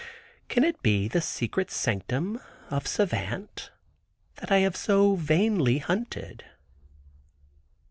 [0.49, 2.39] Can it be the secret sanctum
[2.71, 3.69] of Savant,
[4.37, 6.43] that I have so vainly hunted?